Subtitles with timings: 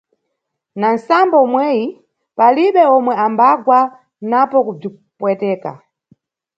[0.79, 1.85] Na nʼsambo umweyi,
[2.37, 3.79] palibe omwe ambagwa
[4.29, 5.71] napo kubzipweteka.